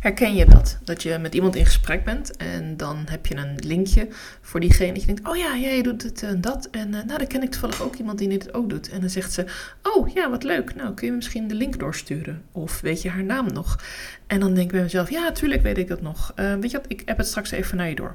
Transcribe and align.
Herken 0.00 0.34
je 0.34 0.46
dat? 0.46 0.78
Dat 0.84 1.02
je 1.02 1.18
met 1.18 1.34
iemand 1.34 1.56
in 1.56 1.64
gesprek 1.64 2.04
bent 2.04 2.36
en 2.36 2.76
dan 2.76 3.04
heb 3.08 3.26
je 3.26 3.36
een 3.36 3.58
linkje 3.64 4.08
voor 4.40 4.60
diegene. 4.60 4.92
Dat 4.92 5.00
je 5.00 5.06
denkt, 5.06 5.28
oh 5.28 5.36
ja, 5.36 5.56
jij 5.56 5.82
doet 5.82 6.02
het 6.02 6.22
en 6.22 6.40
dat. 6.40 6.68
En 6.70 6.88
uh, 6.88 7.02
nou, 7.04 7.18
dan 7.18 7.26
ken 7.26 7.42
ik 7.42 7.50
toevallig 7.50 7.82
ook 7.82 7.94
iemand 7.94 8.18
die 8.18 8.28
dit 8.28 8.54
ook 8.54 8.70
doet. 8.70 8.88
En 8.88 9.00
dan 9.00 9.10
zegt 9.10 9.32
ze, 9.32 9.44
oh 9.82 10.08
ja, 10.08 10.30
wat 10.30 10.42
leuk. 10.42 10.74
Nou, 10.74 10.94
kun 10.94 11.06
je 11.06 11.12
misschien 11.12 11.48
de 11.48 11.54
link 11.54 11.78
doorsturen? 11.78 12.42
Of 12.52 12.80
weet 12.80 13.02
je 13.02 13.10
haar 13.10 13.24
naam 13.24 13.52
nog? 13.52 13.84
En 14.26 14.40
dan 14.40 14.54
denk 14.54 14.66
ik 14.66 14.72
bij 14.72 14.82
mezelf, 14.82 15.10
ja, 15.10 15.32
tuurlijk 15.32 15.62
weet 15.62 15.78
ik 15.78 15.88
dat 15.88 16.02
nog. 16.02 16.32
Uh, 16.36 16.54
weet 16.54 16.70
je 16.70 16.76
wat, 16.76 16.86
ik 16.88 17.02
heb 17.04 17.16
het 17.16 17.26
straks 17.26 17.50
even 17.50 17.76
naar 17.76 17.88
je 17.88 17.94
door. 17.94 18.14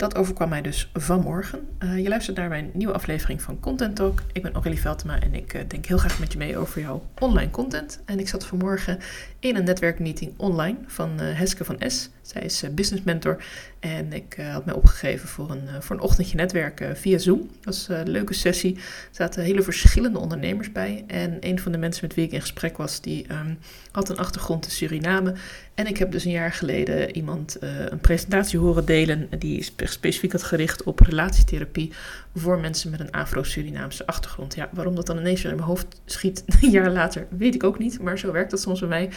Dat 0.00 0.16
overkwam 0.16 0.48
mij 0.48 0.62
dus 0.62 0.90
vanmorgen. 0.92 1.68
Uh, 1.84 1.98
je 1.98 2.08
luistert 2.08 2.36
naar 2.36 2.48
mijn 2.48 2.70
nieuwe 2.72 2.92
aflevering 2.92 3.42
van 3.42 3.60
Content 3.60 3.96
Talk. 3.96 4.22
Ik 4.32 4.42
ben 4.42 4.52
Aurélie 4.52 4.80
Veltema 4.80 5.20
en 5.20 5.34
ik 5.34 5.54
uh, 5.54 5.60
denk 5.68 5.86
heel 5.86 5.98
graag 5.98 6.18
met 6.18 6.32
je 6.32 6.38
mee 6.38 6.56
over 6.56 6.80
jouw 6.80 7.06
online 7.18 7.50
content. 7.50 8.00
En 8.04 8.18
ik 8.18 8.28
zat 8.28 8.46
vanmorgen 8.46 8.98
in 9.38 9.56
een 9.56 9.64
netwerkmeeting 9.64 10.32
online 10.36 10.78
van 10.86 11.10
uh, 11.20 11.38
Heske 11.38 11.64
van 11.64 11.76
S. 11.86 12.10
Zij 12.22 12.42
is 12.42 12.64
business 12.74 13.04
mentor 13.04 13.44
en 13.80 14.12
ik 14.12 14.36
had 14.52 14.64
mij 14.64 14.74
opgegeven 14.74 15.28
voor 15.28 15.50
een, 15.50 15.82
voor 15.82 15.96
een 15.96 16.02
ochtendje 16.02 16.36
netwerken 16.36 16.96
via 16.96 17.18
Zoom. 17.18 17.38
Dat 17.38 17.64
was 17.64 17.88
een 17.88 18.10
leuke 18.10 18.34
sessie. 18.34 18.74
Er 18.76 18.82
zaten 19.10 19.42
hele 19.42 19.62
verschillende 19.62 20.18
ondernemers 20.18 20.72
bij. 20.72 21.04
En 21.06 21.36
een 21.40 21.58
van 21.58 21.72
de 21.72 21.78
mensen 21.78 22.06
met 22.06 22.14
wie 22.14 22.24
ik 22.24 22.32
in 22.32 22.40
gesprek 22.40 22.76
was, 22.76 23.00
die 23.00 23.32
um, 23.32 23.58
had 23.90 24.08
een 24.08 24.18
achtergrond 24.18 24.64
in 24.64 24.70
Suriname. 24.70 25.34
En 25.80 25.86
ik 25.86 25.96
heb 25.96 26.12
dus 26.12 26.24
een 26.24 26.30
jaar 26.30 26.52
geleden 26.52 27.16
iemand 27.16 27.56
een 27.60 28.00
presentatie 28.00 28.58
horen 28.58 28.84
delen 28.84 29.28
die 29.38 29.62
specifiek 29.78 30.32
had 30.32 30.42
gericht 30.42 30.82
op 30.82 31.00
relatietherapie 31.00 31.92
voor 32.34 32.58
mensen 32.58 32.90
met 32.90 33.00
een 33.00 33.10
Afro-Surinaamse 33.10 34.06
achtergrond. 34.06 34.54
Ja, 34.54 34.68
waarom 34.72 34.94
dat 34.94 35.06
dan 35.06 35.18
ineens 35.18 35.44
in 35.44 35.50
mijn 35.50 35.62
hoofd 35.62 36.00
schiet 36.04 36.44
een 36.60 36.70
jaar 36.70 36.90
later, 36.90 37.26
weet 37.30 37.54
ik 37.54 37.64
ook 37.64 37.78
niet. 37.78 38.00
Maar 38.00 38.18
zo 38.18 38.32
werkt 38.32 38.50
dat 38.50 38.60
soms 38.60 38.80
bij 38.80 38.88
mij. 38.88 39.10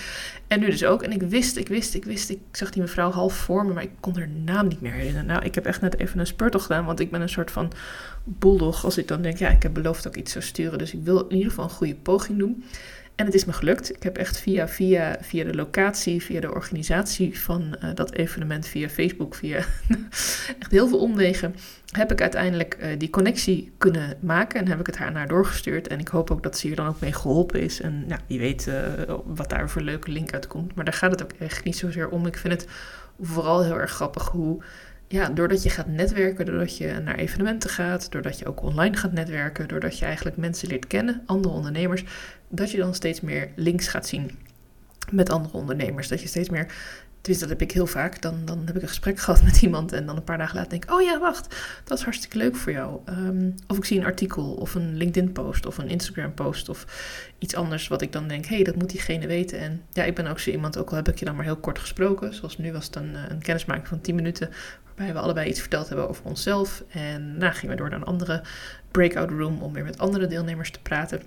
En 0.48 0.60
nu 0.60 0.66
dus 0.66 0.86
ook. 0.86 1.04
En 1.04 1.12
ik 1.12 1.22
wist, 1.22 1.58
ik 1.58 1.68
wist, 1.68 1.94
ik 1.94 2.06
wist, 2.06 2.30
ik 2.30 2.40
zag 2.52 2.72
die 2.72 2.82
mevrouw 2.82 3.12
half 3.12 3.34
voor 3.34 3.66
me, 3.66 3.74
maar 3.74 3.84
ik 3.84 3.92
kon 4.00 4.18
haar 4.18 4.30
naam 4.30 4.68
niet 4.68 4.82
meer 4.82 4.94
herinneren. 4.94 5.26
Nou, 5.26 5.44
ik 5.46 5.56
heb 5.56 5.66
echt 5.66 5.82
net 5.82 6.00
even 6.00 6.20
een 6.20 6.28
speurtocht 6.28 6.66
gedaan, 6.66 6.86
want 6.86 7.00
ik 7.00 7.12
ben 7.12 7.22
een 7.22 7.30
soort 7.30 7.52
van 7.52 7.72
bulldog. 8.24 8.86
Als 8.86 8.98
ik 8.98 9.08
dan 9.08 9.22
denk, 9.22 9.38
ja, 9.38 9.50
ik 9.50 9.64
heb 9.64 9.74
beloofd 9.74 10.04
dat 10.04 10.16
ik 10.16 10.22
iets 10.22 10.32
zou 10.32 10.44
sturen, 10.44 10.78
dus 10.78 10.94
ik 10.94 11.04
wil 11.04 11.28
in 11.28 11.36
ieder 11.36 11.50
geval 11.50 11.66
een 11.66 11.72
goede 11.72 11.96
poging 11.96 12.38
doen. 12.38 12.64
En 13.16 13.26
het 13.26 13.34
is 13.34 13.46
me 13.46 13.54
gelukt. 13.54 13.96
Ik 13.96 14.04
heb 14.04 14.18
echt 14.18 14.40
via, 14.40 14.68
via, 14.68 15.18
via 15.22 15.44
de 15.44 15.56
locatie, 15.56 16.24
via 16.24 16.40
de 16.40 16.54
organisatie 16.54 17.40
van 17.40 17.76
uh, 17.84 17.90
dat 17.94 18.14
evenement, 18.14 18.68
via 18.68 18.90
Facebook, 18.90 19.36
via 19.36 19.58
echt 20.60 20.72
heel 20.72 20.88
veel 20.88 21.00
omwegen, 21.00 21.56
heb 21.92 22.12
ik 22.12 22.22
uiteindelijk 22.22 22.78
uh, 22.80 22.88
die 22.98 23.10
connectie 23.10 23.72
kunnen 23.78 24.18
maken 24.20 24.60
en 24.60 24.68
heb 24.68 24.80
ik 24.80 24.86
het 24.86 24.98
haar 24.98 25.12
naar 25.12 25.28
doorgestuurd. 25.28 25.88
En 25.88 26.00
ik 26.00 26.08
hoop 26.08 26.32
ook 26.32 26.44
dat 26.44 26.58
ze 26.58 26.68
hier 26.68 26.76
dan 26.76 26.88
ook 26.88 27.00
mee 27.00 27.14
geholpen 27.14 27.62
is. 27.62 27.82
En 27.82 28.04
ja, 28.08 28.20
wie 28.28 28.40
weet 28.40 28.68
uh, 28.68 28.76
wat 29.26 29.50
daar 29.50 29.70
voor 29.70 29.82
leuke 29.82 30.12
link 30.12 30.34
uitkomt. 30.34 30.76
Maar 30.76 30.86
daar 30.86 30.94
gaat 30.94 31.12
het 31.12 31.24
ook 31.24 31.34
echt 31.40 31.64
niet 31.64 31.78
zozeer 31.78 32.10
om. 32.10 32.26
Ik 32.26 32.38
vind 32.38 32.54
het 32.54 32.68
vooral 33.22 33.64
heel 33.64 33.80
erg 33.80 33.92
grappig 33.92 34.28
hoe 34.28 34.64
ja, 35.14 35.30
doordat 35.30 35.64
je 35.64 35.70
gaat 35.70 35.88
netwerken, 35.88 36.46
doordat 36.46 36.78
je 36.78 37.00
naar 37.04 37.16
evenementen 37.16 37.70
gaat, 37.70 38.12
doordat 38.12 38.40
je 38.40 38.46
ook 38.46 38.64
online 38.64 38.98
gaat 38.98 39.12
netwerken, 39.12 39.68
doordat 39.68 40.00
je 40.00 40.06
eigenlijk 40.06 40.38
mensen 40.38 40.68
leert 40.68 40.88
kennen, 40.88 41.22
andere 41.26 41.54
ondernemers, 41.54 42.04
dat 42.50 42.72
je 42.72 42.78
dan 42.78 42.94
steeds 42.94 43.22
meer 43.22 43.50
links 43.56 43.88
gaat 43.88 44.08
zien 44.08 44.32
met 45.12 45.30
andere 45.30 45.58
ondernemers. 45.58 46.08
Dat 46.08 46.22
je 46.22 46.28
steeds 46.28 46.50
meer 46.50 46.68
dus 47.24 47.40
dat 47.40 47.50
heb 47.50 47.62
ik 47.62 47.72
heel 47.72 47.88
vaak. 47.88 48.22
Dan, 48.22 48.46
dan 48.46 48.62
heb 48.66 48.76
ik 48.76 48.82
een 48.82 48.88
gesprek 48.88 49.20
gehad 49.24 49.44
met 49.44 49.62
iemand 49.62 49.92
en 49.92 50.06
dan 50.06 50.16
een 50.16 50.24
paar 50.24 50.38
dagen 50.38 50.56
later 50.56 50.70
denk 50.70 50.84
ik: 50.84 50.92
Oh 50.92 51.02
ja, 51.02 51.20
wacht, 51.20 51.56
dat 51.84 51.98
is 51.98 52.04
hartstikke 52.04 52.38
leuk 52.38 52.56
voor 52.56 52.72
jou. 52.72 53.00
Um, 53.10 53.56
of 53.68 53.78
ik 53.78 53.86
zie 53.86 54.00
een 54.00 54.06
artikel 54.06 54.54
of 54.54 54.76
een 54.76 54.98
LinkedIn-post 54.98 55.66
of 55.66 55.78
een 55.78 55.90
Instagram-post 55.90 56.70
of 56.70 56.86
iets 57.40 57.56
anders 57.56 57.88
wat 57.88 58.02
ik 58.02 58.12
dan 58.12 58.28
denk: 58.28 58.46
Hé, 58.46 58.56
hey, 58.56 58.64
dat 58.64 58.76
moet 58.76 58.90
diegene 58.90 59.28
weten. 59.28 59.60
En 59.60 59.82
ja, 59.92 60.04
ik 60.04 60.16
ben 60.16 60.28
ook 60.28 60.40
zo 60.40 60.50
iemand, 60.50 60.78
ook 60.78 60.90
al 60.90 60.96
heb 60.96 61.08
ik 61.08 61.20
je 61.20 61.26
dan 61.26 61.36
maar 61.36 61.46
heel 61.46 61.58
kort 61.58 61.80
gesproken. 61.80 62.34
Zoals 62.34 62.58
nu 62.58 62.72
was 62.72 62.86
het 62.86 62.96
een, 62.96 63.16
een 63.30 63.42
kennismaking 63.42 63.88
van 63.88 64.02
10 64.02 64.16
minuten, 64.16 64.50
waarbij 64.86 65.14
we 65.14 65.20
allebei 65.20 65.50
iets 65.50 65.60
verteld 65.60 65.88
hebben 65.88 66.10
over 66.10 66.26
onszelf. 66.26 66.84
En 66.90 67.30
daarna 67.30 67.52
gingen 67.52 67.76
we 67.76 67.82
door 67.82 67.90
naar 67.90 68.00
een 68.00 68.06
andere 68.06 68.44
breakout 68.92 69.30
room 69.30 69.62
om 69.62 69.74
weer 69.74 69.84
met 69.84 69.98
andere 69.98 70.28
deelnemers 70.28 70.72
te 70.72 70.82
praten. 70.82 71.22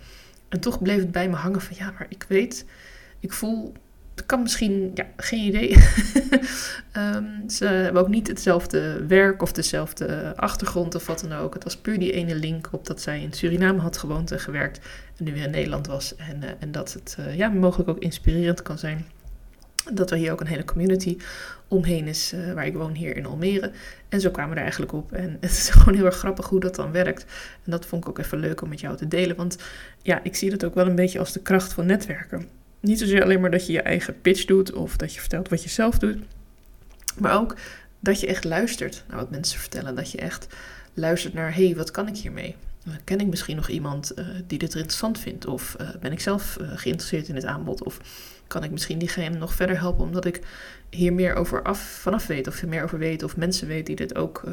En 0.49 0.61
toch 0.61 0.83
bleef 0.83 0.99
het 0.99 1.13
bij 1.13 1.29
me 1.29 1.37
hangen 1.37 1.61
van 1.61 1.77
ja, 1.79 1.91
maar 1.91 2.07
ik 2.09 2.25
weet, 2.29 2.65
ik 3.21 3.33
voel 3.33 3.73
dat 4.17 4.27
kan 4.27 4.43
misschien, 4.43 4.91
ja, 4.95 5.07
geen 5.17 5.47
idee. 5.47 5.77
um, 6.97 7.49
ze 7.57 7.65
hebben 7.65 8.03
ook 8.03 8.09
niet 8.09 8.29
hetzelfde 8.29 9.07
werk 9.07 9.43
of 9.43 9.53
dezelfde 9.53 10.33
achtergrond 10.37 10.95
of 10.95 11.07
wat 11.07 11.21
dan 11.21 11.39
ook. 11.39 11.55
Het 11.55 11.65
was 11.65 11.77
puur 11.77 11.99
die 11.99 12.13
ene 12.13 12.35
link 12.35 12.69
op 12.73 12.87
dat 12.87 13.01
zij 13.01 13.23
in 13.23 13.33
Suriname 13.33 13.81
had 13.81 13.97
gewoond 13.97 14.31
en 14.31 14.41
gewerkt 14.41 14.81
en 15.17 15.25
nu 15.25 15.33
weer 15.33 15.45
in 15.45 15.51
Nederland 15.51 15.87
was. 15.87 16.17
En, 16.17 16.43
uh, 16.43 16.51
en 16.59 16.73
dat 16.73 16.93
het 16.93 17.17
uh, 17.21 17.37
ja, 17.37 17.49
mogelijk 17.49 17.89
ook 17.89 17.99
inspirerend 17.99 18.63
kan 18.63 18.79
zijn. 18.79 19.07
Dat 19.93 20.11
er 20.11 20.17
hier 20.17 20.33
ook 20.33 20.41
een 20.41 20.47
hele 20.47 20.65
community 20.65 21.17
omheen 21.69 22.07
is, 22.07 22.33
uh, 22.33 22.53
waar 22.53 22.67
ik 22.67 22.75
woon 22.75 22.95
hier 22.95 23.17
in 23.17 23.27
Almere. 23.27 23.71
En 24.09 24.21
zo 24.21 24.31
kwamen 24.31 24.51
we 24.51 24.57
er 24.57 24.63
eigenlijk 24.63 24.93
op. 24.93 25.13
En 25.13 25.31
het 25.41 25.51
is 25.51 25.69
gewoon 25.69 25.95
heel 25.95 26.05
erg 26.05 26.17
grappig 26.17 26.49
hoe 26.49 26.61
dat 26.61 26.75
dan 26.75 26.93
werkt. 26.93 27.23
En 27.65 27.71
dat 27.71 27.87
vond 27.87 28.03
ik 28.03 28.09
ook 28.09 28.19
even 28.19 28.39
leuk 28.39 28.63
om 28.63 28.69
met 28.69 28.81
jou 28.81 28.97
te 28.97 29.09
delen. 29.09 29.37
Want 29.37 29.59
ja, 30.03 30.21
ik 30.23 30.37
zie 30.37 30.51
dat 30.51 30.65
ook 30.65 30.75
wel 30.75 30.87
een 30.87 30.95
beetje 30.95 31.19
als 31.19 31.33
de 31.33 31.43
kracht 31.43 31.73
van 31.73 31.87
netwerken. 31.87 32.49
Niet 32.87 32.99
zozeer 32.99 33.23
alleen 33.23 33.41
maar 33.41 33.51
dat 33.51 33.67
je 33.67 33.73
je 33.73 33.83
eigen 33.83 34.21
pitch 34.21 34.45
doet 34.45 34.73
of 34.73 34.97
dat 34.97 35.15
je 35.15 35.21
vertelt 35.21 35.49
wat 35.49 35.63
je 35.63 35.69
zelf 35.69 35.99
doet, 35.99 36.19
maar 37.19 37.39
ook 37.39 37.57
dat 38.01 38.21
je 38.21 38.27
echt 38.27 38.45
luistert 38.45 39.05
naar 39.09 39.17
wat 39.17 39.31
mensen 39.31 39.61
vertellen. 39.61 39.95
Dat 39.95 40.11
je 40.11 40.19
echt 40.19 40.47
luistert 40.95 41.35
naar, 41.35 41.55
hé, 41.55 41.67
hey, 41.67 41.77
wat 41.77 41.91
kan 41.91 42.09
ik 42.09 42.17
hiermee? 42.17 42.57
Ken 43.05 43.21
ik 43.21 43.27
misschien 43.27 43.57
nog 43.57 43.69
iemand 43.69 44.13
uh, 44.19 44.27
die 44.47 44.59
dit 44.59 44.75
interessant 44.75 45.19
vindt? 45.19 45.47
Of 45.47 45.77
uh, 45.81 45.89
ben 46.01 46.13
ik 46.13 46.21
zelf 46.21 46.57
geïnteresseerd 46.61 47.29
in 47.29 47.35
het 47.35 47.45
aanbod? 47.45 47.83
Of 47.83 48.01
kan 48.47 48.65
ik 48.65 48.71
misschien 48.71 48.99
diegene 48.99 49.39
nog 49.39 49.55
verder 49.55 49.79
helpen 49.79 50.05
omdat 50.05 50.25
ik 50.25 50.41
hier 50.91 51.13
meer 51.13 51.35
over 51.35 51.63
af, 51.63 51.81
vanaf 51.81 52.27
weet 52.27 52.47
of 52.47 52.63
er 52.63 52.69
meer 52.69 52.83
over 52.83 52.99
weet 52.99 53.23
of 53.23 53.37
mensen 53.37 53.69
weet 53.69 53.87
die 53.87 53.97
dit 53.97 54.15
ook, 54.15 54.45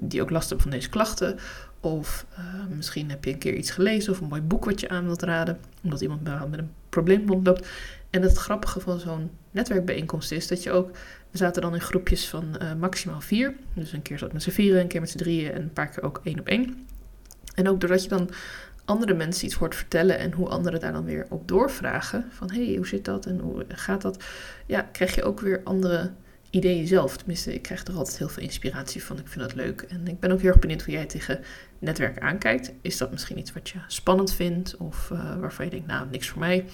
die 0.00 0.22
ook 0.22 0.30
last 0.30 0.48
hebben 0.48 0.68
van 0.68 0.76
deze 0.76 0.88
klachten 0.88 1.38
of 1.80 2.26
misschien 2.68 3.10
heb 3.10 3.24
je 3.24 3.32
een 3.32 3.38
keer 3.38 3.54
iets 3.54 3.70
gelezen 3.70 4.12
of 4.12 4.20
een 4.20 4.28
mooi 4.28 4.40
boek 4.40 4.64
wat 4.64 4.80
je 4.80 4.88
aan 4.88 5.04
wilt 5.04 5.22
raden 5.22 5.58
omdat 5.82 6.00
iemand 6.00 6.22
met 6.22 6.58
een 6.58 6.70
probleem 7.02 7.28
rondloopt. 7.28 7.66
En 8.10 8.22
het 8.22 8.36
grappige 8.36 8.80
van 8.80 8.98
zo'n 8.98 9.30
netwerkbijeenkomst 9.50 10.32
is 10.32 10.46
dat 10.46 10.62
je 10.62 10.72
ook, 10.72 10.90
we 11.30 11.38
zaten 11.38 11.62
dan 11.62 11.74
in 11.74 11.80
groepjes 11.80 12.28
van 12.28 12.56
uh, 12.62 12.74
maximaal 12.74 13.20
vier. 13.20 13.54
Dus 13.74 13.92
een 13.92 14.02
keer 14.02 14.18
zat 14.18 14.32
met 14.32 14.42
z'n 14.42 14.50
vieren, 14.50 14.80
een 14.80 14.88
keer 14.88 15.00
met 15.00 15.10
z'n 15.10 15.18
drieën 15.18 15.52
en 15.52 15.62
een 15.62 15.72
paar 15.72 15.88
keer 15.88 16.02
ook 16.02 16.20
één 16.24 16.40
op 16.40 16.46
één. 16.46 16.86
En 17.54 17.68
ook 17.68 17.80
doordat 17.80 18.02
je 18.02 18.08
dan 18.08 18.30
andere 18.84 19.14
mensen 19.14 19.46
iets 19.46 19.54
hoort 19.54 19.74
vertellen 19.74 20.18
en 20.18 20.32
hoe 20.32 20.48
anderen 20.48 20.80
daar 20.80 20.92
dan 20.92 21.04
weer 21.04 21.26
op 21.28 21.48
doorvragen. 21.48 22.24
Van 22.30 22.50
hé, 22.50 22.66
hey, 22.66 22.76
hoe 22.76 22.86
zit 22.86 23.04
dat 23.04 23.26
en 23.26 23.38
hoe 23.38 23.64
gaat 23.68 24.02
dat? 24.02 24.24
Ja, 24.66 24.88
krijg 24.92 25.14
je 25.14 25.24
ook 25.24 25.40
weer 25.40 25.60
andere 25.64 26.10
ideeën 26.56 26.86
zelf. 26.86 27.16
Tenminste, 27.16 27.54
ik 27.54 27.62
krijg 27.62 27.84
er 27.84 27.94
altijd 27.94 28.18
heel 28.18 28.28
veel 28.28 28.42
inspiratie 28.42 29.04
van. 29.04 29.18
Ik 29.18 29.28
vind 29.28 29.44
dat 29.44 29.54
leuk. 29.54 29.80
En 29.80 30.08
ik 30.08 30.20
ben 30.20 30.32
ook 30.32 30.40
heel 30.40 30.50
erg 30.50 30.58
benieuwd 30.58 30.82
hoe 30.82 30.94
jij 30.94 31.06
tegen 31.06 31.40
netwerk 31.78 32.18
aankijkt. 32.18 32.72
Is 32.80 32.96
dat 32.96 33.10
misschien 33.10 33.38
iets 33.38 33.52
wat 33.52 33.68
je 33.68 33.78
spannend 33.86 34.32
vindt 34.32 34.76
of 34.76 35.10
uh, 35.12 35.36
waarvan 35.36 35.64
je 35.64 35.70
denkt, 35.70 35.86
nou, 35.86 36.06
niks 36.10 36.28
voor 36.28 36.40
mij? 36.40 36.64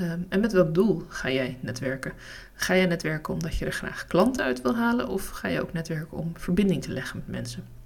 Um, 0.00 0.26
en 0.28 0.40
met 0.40 0.52
welk 0.52 0.74
doel 0.74 1.02
ga 1.08 1.30
jij 1.30 1.58
netwerken? 1.60 2.12
Ga 2.54 2.76
jij 2.76 2.86
netwerken 2.86 3.34
omdat 3.34 3.56
je 3.56 3.64
er 3.64 3.72
graag 3.72 4.06
klanten 4.06 4.44
uit 4.44 4.62
wil 4.62 4.76
halen 4.76 5.08
of 5.08 5.28
ga 5.28 5.48
je 5.48 5.62
ook 5.62 5.72
netwerken 5.72 6.18
om 6.18 6.32
verbinding 6.34 6.82
te 6.82 6.92
leggen 6.92 7.16
met 7.18 7.28
mensen? 7.28 7.77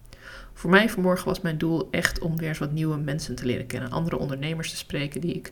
Voor 0.52 0.70
mij 0.70 0.88
vanmorgen 0.88 1.26
was 1.26 1.40
mijn 1.40 1.58
doel 1.58 1.88
echt 1.90 2.18
om 2.18 2.36
weer 2.36 2.48
eens 2.48 2.58
wat 2.58 2.72
nieuwe 2.72 2.96
mensen 2.96 3.34
te 3.34 3.46
leren 3.46 3.66
kennen. 3.66 3.90
Andere 3.90 4.18
ondernemers 4.18 4.70
te 4.70 4.76
spreken 4.76 5.20
die 5.20 5.34
ik 5.34 5.50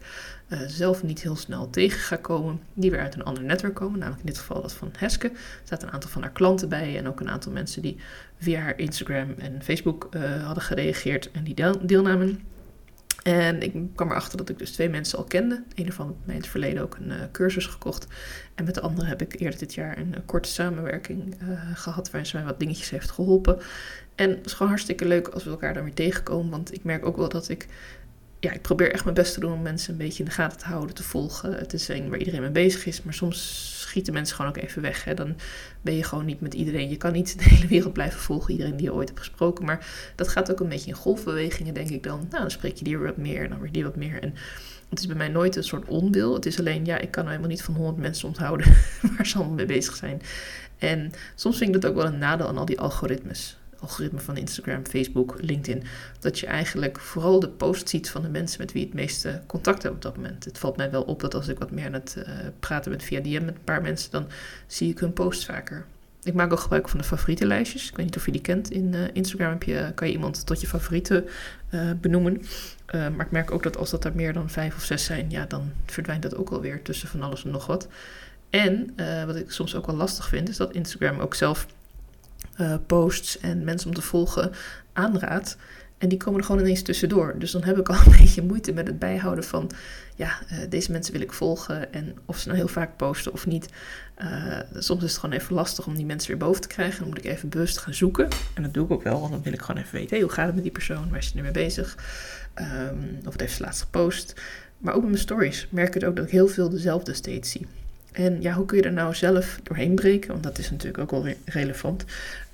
uh, 0.49 0.59
zelf 0.67 1.03
niet 1.03 1.23
heel 1.23 1.37
snel 1.37 1.71
tegen 1.71 2.01
ga 2.01 2.17
komen. 2.17 2.61
Die 2.75 2.91
weer 2.91 3.01
uit 3.01 3.15
een 3.15 3.25
ander 3.25 3.43
netwerk 3.43 3.75
komen. 3.75 3.99
Namelijk 3.99 4.21
in 4.21 4.29
dit 4.29 4.39
geval 4.39 4.63
dat 4.63 4.73
van 4.73 4.93
Heske. 4.99 5.29
Er 5.29 5.61
staat 5.65 5.83
een 5.83 5.91
aantal 5.91 6.11
van 6.11 6.23
haar 6.23 6.33
klanten 6.33 6.69
bij. 6.69 6.99
En 6.99 7.09
ook 7.09 7.21
een 7.21 7.31
aantal 7.31 7.53
mensen 7.53 7.83
die 7.83 7.97
via 8.39 8.61
haar 8.61 8.79
Instagram 8.79 9.35
en 9.39 9.63
Facebook 9.63 10.09
uh, 10.11 10.45
hadden 10.45 10.65
gereageerd 10.65 11.31
en 11.31 11.45
die 11.45 11.55
deel 11.55 11.87
deelnamen. 11.87 12.41
En 13.23 13.63
ik 13.63 13.75
kwam 13.95 14.11
erachter 14.11 14.39
dat 14.39 14.49
ik 14.49 14.59
dus 14.59 14.71
twee 14.71 14.89
mensen 14.89 15.19
al 15.19 15.25
kende. 15.25 15.63
Een 15.75 15.85
heb 15.85 15.99
mij 15.99 16.35
in 16.35 16.41
het 16.41 16.47
verleden 16.47 16.83
ook 16.83 16.97
een 16.97 17.09
uh, 17.09 17.17
cursus 17.33 17.67
gekocht. 17.67 18.07
En 18.55 18.65
met 18.65 18.75
de 18.75 18.81
andere 18.81 19.07
heb 19.07 19.23
ik 19.23 19.41
eerder 19.41 19.59
dit 19.59 19.75
jaar 19.75 19.99
een 19.99 20.13
uh, 20.15 20.21
korte 20.27 20.49
samenwerking 20.49 21.35
uh, 21.43 21.61
gehad 21.75 22.11
waarin 22.11 22.31
ze 22.31 22.37
mij 22.37 22.45
wat 22.45 22.59
dingetjes 22.59 22.91
heeft 22.91 23.11
geholpen. 23.11 23.59
En 24.15 24.31
het 24.31 24.47
is 24.47 24.53
gewoon 24.53 24.69
hartstikke 24.69 25.05
leuk 25.05 25.29
als 25.29 25.45
we 25.45 25.51
elkaar 25.51 25.75
dan 25.75 25.85
weer 25.85 25.95
tegenkomen. 25.95 26.51
Want 26.51 26.75
ik 26.75 26.85
merk 26.85 27.07
ook 27.07 27.17
wel 27.17 27.29
dat 27.29 27.49
ik 27.49 27.67
ja, 28.41 28.53
ik 28.53 28.63
probeer 28.63 28.93
echt 28.93 29.05
mijn 29.05 29.17
best 29.17 29.35
te 29.35 29.41
doen 29.41 29.53
om 29.53 29.63
mensen 29.63 29.93
een 29.93 29.99
beetje 29.99 30.19
in 30.19 30.25
de 30.25 30.35
gaten 30.35 30.59
te 30.59 30.65
houden, 30.65 30.95
te 30.95 31.03
volgen. 31.03 31.53
Het 31.53 31.73
is 31.73 31.89
een 31.89 32.09
waar 32.09 32.19
iedereen 32.19 32.41
mee 32.41 32.51
bezig 32.51 32.87
is, 32.87 33.03
maar 33.03 33.15
soms 33.15 33.71
schieten 33.81 34.13
mensen 34.13 34.37
gewoon 34.37 34.51
ook 34.51 34.63
even 34.63 34.83
weg. 34.83 35.05
Hè. 35.05 35.15
Dan 35.15 35.37
ben 35.81 35.97
je 35.97 36.05
gewoon 36.05 36.25
niet 36.25 36.41
met 36.41 36.55
iedereen. 36.55 36.89
Je 36.89 36.97
kan 36.97 37.13
niet 37.13 37.39
de 37.39 37.45
hele 37.45 37.67
wereld 37.67 37.93
blijven 37.93 38.21
volgen, 38.21 38.53
iedereen 38.53 38.77
die 38.77 38.87
je 38.87 38.95
ooit 38.95 39.09
hebt 39.09 39.21
gesproken. 39.21 39.65
Maar 39.65 39.87
dat 40.17 40.29
gaat 40.29 40.51
ook 40.51 40.61
een 40.61 40.69
beetje 40.69 40.91
in 40.91 40.97
golfbewegingen, 40.97 41.75
denk 41.75 41.91
ik 41.91 42.03
dan. 42.03 42.19
Nou, 42.19 42.41
dan 42.41 42.51
spreek 42.51 42.77
je 42.77 42.85
die 42.85 42.99
wat 42.99 43.17
meer 43.17 43.43
en 43.43 43.51
dan 43.51 43.61
weer 43.61 43.73
die 43.73 43.85
wat 43.85 43.97
meer. 43.97 44.23
En 44.23 44.35
het 44.89 44.99
is 44.99 45.07
bij 45.07 45.17
mij 45.17 45.29
nooit 45.29 45.57
een 45.57 45.65
soort 45.65 45.89
onwil. 45.89 46.35
Het 46.35 46.47
is 46.47 46.59
alleen, 46.59 46.85
ja, 46.85 46.99
ik 46.99 47.11
kan 47.11 47.25
nou 47.25 47.37
helemaal 47.37 47.57
niet 47.57 47.63
van 47.63 47.75
honderd 47.75 47.99
mensen 47.99 48.29
onthouden 48.29 48.67
waar 49.17 49.27
ze 49.27 49.37
allemaal 49.37 49.55
mee 49.55 49.67
bezig 49.67 49.97
zijn. 49.97 50.23
En 50.79 51.13
soms 51.35 51.59
vind 51.59 51.75
ik 51.75 51.81
dat 51.81 51.91
ook 51.91 51.97
wel 51.97 52.07
een 52.07 52.19
nadeel 52.19 52.49
aan 52.49 52.59
al 52.59 52.65
die 52.65 52.81
algoritmes 52.81 53.60
algoritme 53.81 54.21
van 54.21 54.37
Instagram, 54.37 54.87
Facebook, 54.87 55.37
LinkedIn, 55.41 55.83
dat 56.21 56.39
je 56.39 56.47
eigenlijk 56.47 57.01
vooral 57.01 57.41
de 57.41 57.49
post 57.49 57.89
ziet 57.89 58.11
van 58.11 58.23
de 58.23 58.29
mensen 58.29 58.61
met 58.61 58.73
wie 58.73 58.85
het 58.85 58.95
meeste 58.95 59.43
contact 59.47 59.83
hebt 59.83 59.95
op 59.95 60.03
dat 60.03 60.17
moment. 60.17 60.45
Het 60.45 60.59
valt 60.59 60.77
mij 60.77 60.91
wel 60.91 61.03
op 61.03 61.21
dat 61.21 61.35
als 61.35 61.49
ik 61.49 61.59
wat 61.59 61.71
meer 61.71 61.87
aan 61.87 61.93
het 61.93 62.15
uh, 62.19 62.25
praten 62.61 62.91
ben 62.91 63.01
via 63.01 63.21
DM 63.21 63.45
met 63.45 63.55
een 63.55 63.65
paar 63.65 63.83
mensen, 63.83 64.11
dan 64.11 64.27
zie 64.67 64.91
ik 64.91 64.99
hun 64.99 65.13
post 65.13 65.45
vaker. 65.45 65.85
Ik 66.23 66.35
maak 66.35 66.53
ook 66.53 66.61
gebruik 66.61 66.89
van 66.89 66.99
de 66.99 67.05
favorietenlijstjes. 67.05 67.89
Ik 67.89 67.97
weet 67.97 68.07
niet 68.07 68.17
of 68.17 68.27
je 68.27 68.33
die 68.33 68.41
kent. 68.41 68.71
In 68.71 68.93
uh, 68.93 69.01
Instagram 69.13 69.51
heb 69.51 69.63
je, 69.63 69.93
kan 69.95 70.07
je 70.07 70.13
iemand 70.13 70.47
tot 70.47 70.61
je 70.61 70.67
favorieten 70.67 71.25
benoemen. 72.01 72.43
maar 72.93 73.27
ik 73.27 73.31
merk 73.31 73.51
ook 73.51 73.63
dat 73.63 73.77
als 73.77 73.91
dat 73.91 74.05
er 74.05 74.15
meer 74.15 74.33
dan 74.33 74.51
vijf 74.51 74.77
of 74.77 74.85
zes 74.85 75.05
zijn, 75.05 75.31
ja, 75.31 75.45
dan 75.47 75.73
verdwijnt 75.87 76.23
dat 76.23 76.37
ook 76.37 76.51
alweer 76.51 76.83
tussen 76.83 77.09
van 77.09 77.23
alles 77.23 77.45
en 77.45 77.51
nog 77.51 77.67
wat. 77.67 77.89
En 78.51 78.95
wat 79.27 79.37
ik 79.37 79.51
soms 79.51 79.75
ook 79.75 79.87
wel 79.87 79.97
lastig 79.97 80.29
vind, 80.29 80.49
is 80.49 80.57
dat 80.57 80.73
Instagram 80.73 81.19
ook 81.19 81.35
zelf 81.35 81.67
uh, 82.61 82.75
posts 82.87 83.39
en 83.39 83.65
mensen 83.65 83.89
om 83.89 83.95
te 83.95 84.03
volgen 84.03 84.53
aanraadt. 84.93 85.57
En 85.99 86.09
die 86.09 86.19
komen 86.19 86.41
er 86.41 86.47
gewoon 86.47 86.61
ineens 86.61 86.83
tussendoor. 86.83 87.35
Dus 87.39 87.51
dan 87.51 87.65
heb 87.65 87.79
ik 87.79 87.89
al 87.89 87.95
een 87.95 88.19
beetje 88.21 88.43
moeite 88.43 88.73
met 88.73 88.87
het 88.87 88.99
bijhouden 88.99 89.45
van, 89.45 89.71
ja, 90.17 90.39
uh, 90.53 90.59
deze 90.69 90.93
mensen 90.93 91.13
wil 91.13 91.23
ik 91.23 91.33
volgen. 91.33 91.93
En 91.93 92.17
of 92.25 92.39
ze 92.39 92.47
nou 92.47 92.59
heel 92.59 92.69
vaak 92.69 92.97
posten 92.97 93.33
of 93.33 93.47
niet. 93.47 93.69
Uh, 94.23 94.59
soms 94.75 95.03
is 95.03 95.11
het 95.11 95.21
gewoon 95.21 95.35
even 95.35 95.55
lastig 95.55 95.87
om 95.87 95.97
die 95.97 96.07
mensen 96.07 96.31
weer 96.31 96.39
boven 96.39 96.61
te 96.61 96.69
krijgen. 96.69 96.99
Dan 96.99 97.09
moet 97.09 97.19
ik 97.19 97.25
even 97.25 97.49
bewust 97.49 97.79
gaan 97.79 97.95
zoeken. 97.95 98.29
En 98.55 98.63
dat 98.63 98.75
doe 98.75 98.85
ik 98.85 98.91
ook 98.91 99.03
wel, 99.03 99.21
want 99.21 99.33
dan 99.33 99.43
wil 99.43 99.53
ik 99.53 99.61
gewoon 99.61 99.83
even 99.83 99.95
weten, 99.95 100.11
hey, 100.11 100.21
hoe 100.21 100.33
gaat 100.33 100.47
het 100.47 100.55
met 100.55 100.63
die 100.63 100.73
persoon? 100.73 101.11
Waar 101.11 101.19
is 101.19 101.27
ze 101.27 101.37
nu 101.37 101.43
mee 101.43 101.51
bezig? 101.51 101.97
Um, 102.55 103.19
of 103.27 103.41
heeft 103.41 103.57
ze 103.57 103.63
laatst 103.63 103.81
gepost. 103.81 104.41
Maar 104.79 104.95
ook 104.95 105.01
met 105.01 105.11
mijn 105.11 105.23
stories 105.23 105.67
merk 105.71 105.95
ik 105.95 106.05
ook 106.05 106.17
dat 106.17 106.25
ik 106.25 106.31
heel 106.31 106.49
veel 106.49 106.69
dezelfde 106.69 107.15
steeds 107.15 107.51
zie. 107.51 107.67
En 108.13 108.43
ja, 108.43 108.55
hoe 108.55 108.67
kun 108.67 108.77
je 108.77 108.85
er 108.85 108.93
nou 108.93 109.15
zelf 109.15 109.61
doorheen 109.63 109.95
breken? 109.95 110.31
Want 110.31 110.43
dat 110.43 110.59
is 110.59 110.71
natuurlijk 110.71 110.99
ook 110.99 111.11
wel 111.11 111.35
relevant. 111.45 112.05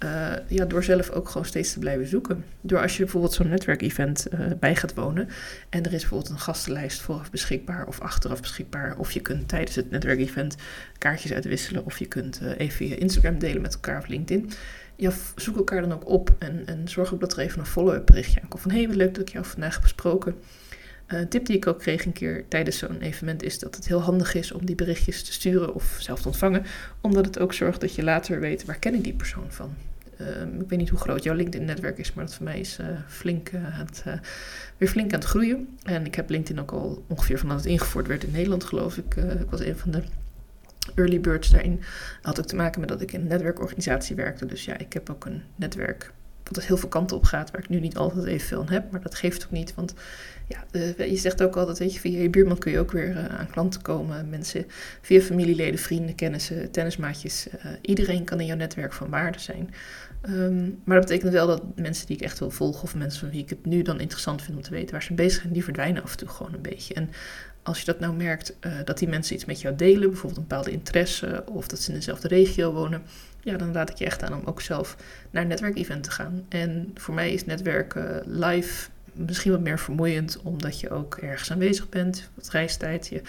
Uh, 0.05 0.33
ja, 0.49 0.65
door 0.65 0.85
zelf 0.85 1.11
ook 1.11 1.29
gewoon 1.29 1.47
steeds 1.47 1.73
te 1.73 1.79
blijven 1.79 2.07
zoeken. 2.07 2.45
Door 2.61 2.83
als 2.83 2.97
je 2.97 3.03
bijvoorbeeld 3.03 3.33
zo'n 3.33 3.49
netwerkevent 3.49 4.27
uh, 4.35 4.41
bij 4.61 4.77
gaat 4.77 4.95
wonen 4.95 5.29
en 5.69 5.85
er 5.85 5.93
is 5.93 6.01
bijvoorbeeld 6.01 6.31
een 6.31 6.39
gastenlijst 6.39 7.01
vooraf 7.01 7.31
beschikbaar 7.31 7.87
of 7.87 8.01
achteraf 8.01 8.41
beschikbaar. 8.41 8.99
Of 8.99 9.13
je 9.13 9.21
kunt 9.21 9.49
tijdens 9.49 9.77
het 9.77 9.91
netwerkevent 9.91 10.57
kaartjes 10.99 11.33
uitwisselen 11.33 11.85
of 11.85 11.99
je 11.99 12.07
kunt 12.07 12.41
uh, 12.43 12.51
even 12.57 12.89
je 12.89 12.99
Instagram 12.99 13.39
delen 13.39 13.63
met 13.63 13.75
elkaar 13.75 13.99
of 13.99 14.07
LinkedIn. 14.07 14.51
Ja, 14.97 15.13
zoek 15.37 15.57
elkaar 15.57 15.81
dan 15.81 15.93
ook 15.93 16.09
op 16.09 16.35
en, 16.39 16.63
en 16.67 16.89
zorg 16.89 17.15
ook 17.15 17.21
dat 17.21 17.33
er 17.33 17.39
even 17.39 17.59
een 17.59 17.67
follow-up 17.67 18.07
berichtje 18.07 18.41
aankomt. 18.43 18.63
Van 18.63 18.71
hé, 18.71 18.79
hey, 18.79 18.87
wat 18.87 18.97
leuk 18.97 19.15
dat 19.15 19.23
ik 19.23 19.33
jou 19.33 19.45
vandaag 19.45 19.73
heb 19.73 19.83
besproken. 19.83 20.35
Uh, 21.09 21.21
een 21.21 21.29
tip 21.29 21.47
die 21.47 21.57
ik 21.57 21.67
ook 21.67 21.79
kreeg 21.79 22.05
een 22.05 22.13
keer 22.13 22.45
tijdens 22.49 22.79
zo'n 22.79 23.01
evenement 23.01 23.43
is 23.43 23.59
dat 23.59 23.77
het 23.77 23.87
heel 23.89 24.01
handig 24.01 24.35
is 24.35 24.53
om 24.53 24.67
die 24.67 24.75
berichtjes 24.75 25.23
te 25.23 25.33
sturen 25.33 25.75
of 25.75 25.97
zelf 26.01 26.21
te 26.21 26.29
ontvangen, 26.29 26.65
omdat 27.01 27.25
het 27.25 27.39
ook 27.39 27.53
zorgt 27.53 27.81
dat 27.81 27.95
je 27.95 28.03
later 28.03 28.41
weet 28.41 28.65
waar 28.65 28.79
ken 28.79 28.95
ik 28.95 29.05
die 29.05 29.15
persoon 29.15 29.53
van. 29.53 29.75
Uh, 30.21 30.61
ik 30.61 30.69
weet 30.69 30.79
niet 30.79 30.89
hoe 30.89 30.99
groot 30.99 31.23
jouw 31.23 31.35
LinkedIn-netwerk 31.35 31.99
is, 31.99 32.13
maar 32.13 32.25
dat 32.25 32.35
voor 32.35 32.45
mij 32.45 32.61
is 32.61 32.79
uh, 32.81 32.87
flink, 33.07 33.51
het, 33.55 34.05
weer 34.77 34.89
flink 34.89 35.13
aan 35.13 35.19
het 35.19 35.29
groeien. 35.29 35.69
En 35.83 36.07
ik 36.07 36.15
heb 36.15 36.31
LinkedIn 36.31 36.63
ook 36.63 36.71
al 36.71 37.05
ongeveer 37.07 37.39
vanaf 37.39 37.57
het 37.57 37.67
ingevoerd 37.67 38.07
werd 38.07 38.25
in 38.25 38.31
Nederland, 38.31 38.65
geloof 38.65 38.97
ik. 38.97 39.15
ik 39.17 39.51
was 39.51 39.61
een 39.61 39.77
van 39.77 39.91
de 39.91 40.03
early 40.95 41.21
birds 41.21 41.51
daarin. 41.51 41.77
Dat 41.77 41.87
had 42.23 42.39
ook 42.39 42.47
te 42.47 42.57
maken 42.57 42.81
met 42.81 42.89
dat 42.89 43.01
ik 43.01 43.13
in 43.13 43.21
een 43.21 43.27
netwerkorganisatie 43.27 44.17
werkte. 44.17 44.47
Dus 44.47 44.65
ja, 44.65 44.79
ik 44.79 44.93
heb 44.93 45.11
ook 45.11 45.25
een 45.25 45.43
netwerk 45.57 46.13
wat 46.55 46.65
heel 46.65 46.77
veel 46.77 46.89
kanten 46.89 47.17
op 47.17 47.25
gaat, 47.25 47.51
waar 47.51 47.61
ik 47.61 47.69
nu 47.69 47.81
niet 47.81 47.97
altijd 47.97 48.25
even 48.25 48.47
veel 48.47 48.61
aan 48.61 48.69
heb. 48.69 48.91
Maar 48.91 49.03
dat 49.03 49.15
geeft 49.15 49.45
ook 49.45 49.51
niet, 49.51 49.75
want 49.75 49.95
ja, 50.49 50.65
je 51.05 51.17
zegt 51.17 51.43
ook 51.43 51.57
altijd, 51.57 51.79
weet 51.79 51.95
je, 51.95 52.01
via 52.01 52.21
je 52.21 52.31
buurman 52.31 52.59
kun 52.59 52.73
je 52.73 52.79
ook 52.79 52.93
weer 52.93 53.11
uh, 53.11 53.25
aan 53.25 53.51
klanten 53.51 53.83
komen. 53.83 54.29
Mensen 54.29 54.67
via 55.01 55.21
familieleden, 55.21 55.79
vrienden, 55.79 56.15
kennissen, 56.15 56.71
tennismaatjes. 56.71 57.47
Uh, 57.49 57.73
iedereen 57.81 58.25
kan 58.25 58.41
in 58.41 58.47
jouw 58.47 58.57
netwerk 58.57 58.93
van 58.93 59.11
waarde 59.11 59.39
zijn. 59.39 59.75
Um, 60.29 60.81
maar 60.85 60.97
dat 60.97 61.07
betekent 61.07 61.33
wel 61.33 61.47
dat 61.47 61.63
mensen 61.77 62.07
die 62.07 62.17
ik 62.17 62.23
echt 62.23 62.39
wil 62.39 62.51
volgen, 62.51 62.83
of 62.83 62.95
mensen 62.95 63.21
van 63.21 63.31
wie 63.31 63.43
ik 63.43 63.51
het 63.51 63.67
nu 63.67 63.83
dan 63.83 64.01
interessant 64.01 64.43
vind 64.43 64.57
om 64.57 64.63
te 64.63 64.71
weten 64.71 64.93
waar 64.93 65.03
ze 65.03 65.15
bezig 65.15 65.41
zijn, 65.41 65.53
die 65.53 65.65
verdwijnen 65.65 66.03
af 66.03 66.11
en 66.11 66.17
toe 66.17 66.29
gewoon 66.29 66.55
een 66.55 66.63
beetje. 66.63 66.95
En 66.95 67.11
als 67.67 67.79
je 67.79 67.85
dat 67.85 68.01
nou 68.01 68.15
merkt, 68.15 68.57
uh, 68.61 68.73
dat 68.85 68.99
die 68.99 69.09
mensen 69.09 69.35
iets 69.35 69.45
met 69.45 69.61
jou 69.61 69.77
delen, 69.77 70.09
bijvoorbeeld 70.09 70.37
een 70.37 70.47
bepaalde 70.49 70.71
interesse, 70.71 71.45
of 71.47 71.69
dat 71.69 71.81
ze 71.81 71.91
in 71.91 71.97
dezelfde 71.97 72.29
regio 72.29 72.73
wonen, 72.73 73.03
ja, 73.41 73.57
dan 73.57 73.73
raad 73.73 73.91
ik 73.91 73.97
je 73.97 74.05
echt 74.05 74.23
aan 74.23 74.35
om 74.35 74.43
ook 74.45 74.61
zelf 74.61 74.97
naar 75.31 75.43
een 75.43 75.49
netwerkevent 75.49 76.05
te 76.05 76.11
gaan. 76.11 76.47
En 76.49 76.91
voor 76.95 77.15
mij 77.15 77.33
is 77.33 77.45
netwerken 77.45 78.23
live 78.27 78.89
misschien 79.13 79.53
wat 79.53 79.61
meer 79.61 79.79
vermoeiend, 79.79 80.39
omdat 80.43 80.81
je 80.81 80.91
ook 80.91 81.17
ergens 81.17 81.53
aanwezig 81.53 81.89
bent, 81.89 82.31
wat 82.35 82.49
reistijd. 82.49 83.07
Je, 83.07 83.23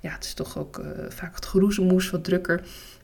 ja, 0.00 0.10
het 0.10 0.24
is 0.24 0.34
toch 0.34 0.58
ook 0.58 0.78
uh, 0.78 0.86
vaak 1.08 1.32
wat 1.32 1.46
geroezemoes, 1.46 2.10
wat 2.10 2.24
drukker. 2.24 2.60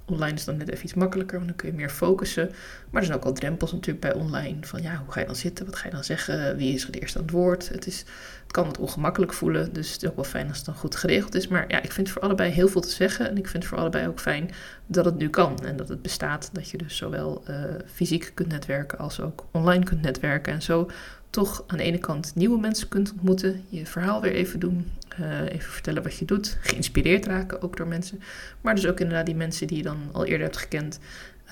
Online 0.06 0.34
is 0.34 0.44
dan 0.44 0.56
net 0.56 0.70
even 0.70 0.84
iets 0.84 0.94
makkelijker, 0.94 1.36
want 1.36 1.48
dan 1.48 1.56
kun 1.56 1.68
je 1.68 1.74
meer 1.74 1.90
focussen. 1.90 2.50
Maar 2.90 3.00
er 3.00 3.06
zijn 3.06 3.18
ook 3.18 3.24
al 3.24 3.32
drempels 3.32 3.72
natuurlijk 3.72 4.00
bij 4.00 4.14
online. 4.14 4.56
Van 4.60 4.82
ja, 4.82 4.96
hoe 4.96 5.12
ga 5.12 5.20
je 5.20 5.26
dan 5.26 5.36
zitten? 5.36 5.66
Wat 5.66 5.76
ga 5.76 5.86
je 5.86 5.94
dan 5.94 6.04
zeggen? 6.04 6.56
Wie 6.56 6.74
is 6.74 6.84
er 6.84 6.92
de 6.92 6.98
eerste 6.98 7.18
aan 7.18 7.24
het 7.24 7.32
woord? 7.32 7.68
Het, 7.68 7.86
is, 7.86 7.98
het 8.42 8.52
kan 8.52 8.64
wat 8.64 8.78
ongemakkelijk 8.78 9.32
voelen. 9.32 9.72
Dus 9.72 9.92
het 9.92 10.02
is 10.02 10.08
ook 10.08 10.14
wel 10.14 10.24
fijn 10.24 10.48
als 10.48 10.56
het 10.56 10.66
dan 10.66 10.74
goed 10.74 10.96
geregeld 10.96 11.34
is. 11.34 11.48
Maar 11.48 11.64
ja, 11.68 11.82
ik 11.82 11.92
vind 11.92 12.10
voor 12.10 12.22
allebei 12.22 12.50
heel 12.50 12.68
veel 12.68 12.80
te 12.80 12.90
zeggen. 12.90 13.28
En 13.28 13.38
ik 13.38 13.48
vind 13.48 13.64
voor 13.64 13.78
allebei 13.78 14.08
ook 14.08 14.20
fijn 14.20 14.50
dat 14.86 15.04
het 15.04 15.16
nu 15.16 15.30
kan. 15.30 15.64
En 15.64 15.76
dat 15.76 15.88
het 15.88 16.02
bestaat. 16.02 16.50
Dat 16.52 16.70
je 16.70 16.78
dus 16.78 16.96
zowel 16.96 17.42
uh, 17.50 17.56
fysiek 17.86 18.30
kunt 18.34 18.48
netwerken 18.48 18.98
als 18.98 19.20
ook 19.20 19.46
online 19.50 19.84
kunt 19.84 20.02
netwerken. 20.02 20.52
En 20.52 20.62
zo 20.62 20.90
toch 21.34 21.64
aan 21.66 21.76
de 21.76 21.84
ene 21.84 21.98
kant 21.98 22.34
nieuwe 22.34 22.60
mensen 22.60 22.88
kunt 22.88 23.12
ontmoeten, 23.12 23.64
je 23.68 23.86
verhaal 23.86 24.20
weer 24.20 24.32
even 24.32 24.60
doen, 24.60 24.90
uh, 25.20 25.40
even 25.40 25.72
vertellen 25.72 26.02
wat 26.02 26.18
je 26.18 26.24
doet, 26.24 26.58
geïnspireerd 26.60 27.26
raken 27.26 27.62
ook 27.62 27.76
door 27.76 27.86
mensen, 27.86 28.20
maar 28.60 28.74
dus 28.74 28.86
ook 28.86 29.00
inderdaad 29.00 29.26
die 29.26 29.34
mensen 29.34 29.66
die 29.66 29.76
je 29.76 29.82
dan 29.82 30.08
al 30.12 30.24
eerder 30.24 30.42
hebt 30.42 30.56
gekend, 30.56 31.00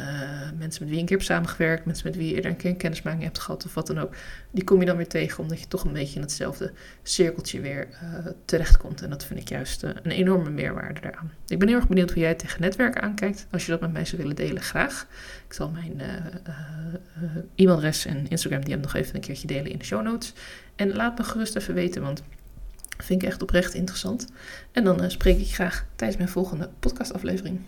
uh, 0.00 0.08
mensen 0.58 0.82
met 0.82 0.88
wie 0.88 0.92
je 0.92 0.98
een 0.98 1.06
keer 1.06 1.16
hebt 1.16 1.28
samengewerkt, 1.28 1.84
mensen 1.84 2.06
met 2.06 2.16
wie 2.16 2.28
je 2.28 2.34
eerder 2.34 2.50
een 2.50 2.56
keer 2.56 2.76
kennismaking 2.76 3.22
hebt 3.22 3.38
gehad 3.38 3.64
of 3.64 3.74
wat 3.74 3.86
dan 3.86 3.98
ook, 3.98 4.14
die 4.50 4.64
kom 4.64 4.80
je 4.80 4.86
dan 4.86 4.96
weer 4.96 5.08
tegen 5.08 5.42
omdat 5.42 5.60
je 5.60 5.68
toch 5.68 5.84
een 5.84 5.92
beetje 5.92 6.14
in 6.14 6.20
hetzelfde 6.20 6.72
cirkeltje 7.02 7.60
weer 7.60 7.88
uh, 7.88 8.26
terechtkomt. 8.44 9.02
En 9.02 9.10
dat 9.10 9.24
vind 9.24 9.40
ik 9.40 9.48
juist 9.48 9.82
een 9.82 10.10
enorme 10.10 10.50
meerwaarde 10.50 11.00
daaraan. 11.00 11.32
Ik 11.46 11.58
ben 11.58 11.68
heel 11.68 11.76
erg 11.76 11.88
benieuwd 11.88 12.10
hoe 12.10 12.22
jij 12.22 12.34
tegen 12.34 12.60
netwerken 12.60 13.02
aankijkt. 13.02 13.46
Als 13.50 13.64
je 13.64 13.70
dat 13.70 13.80
met 13.80 13.92
mij 13.92 14.04
zou 14.04 14.22
willen 14.22 14.36
delen, 14.36 14.62
graag. 14.62 15.06
Ik 15.46 15.52
zal 15.52 15.70
mijn 15.70 16.00
e-mailadres 17.54 18.06
en 18.06 18.28
Instagram 18.28 18.64
DM 18.64 18.80
nog 18.80 18.94
even 18.94 19.14
een 19.14 19.20
keertje 19.20 19.46
delen 19.46 19.70
in 19.70 19.78
de 19.78 19.84
show 19.84 20.02
notes. 20.02 20.32
En 20.76 20.92
laat 20.94 21.18
me 21.18 21.24
gerust 21.24 21.56
even 21.56 21.74
weten, 21.74 22.02
want 22.02 22.22
vind 22.98 23.22
ik 23.22 23.28
echt 23.28 23.42
oprecht 23.42 23.74
interessant. 23.74 24.26
En 24.72 24.84
dan 24.84 25.10
spreek 25.10 25.38
ik 25.38 25.54
graag 25.54 25.86
tijdens 25.96 26.18
mijn 26.18 26.30
volgende 26.30 26.70
podcastaflevering. 26.78 27.60